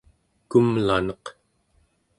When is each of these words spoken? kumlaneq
kumlaneq 0.49 1.25